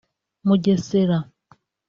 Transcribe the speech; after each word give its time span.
Mugesera 0.47 1.17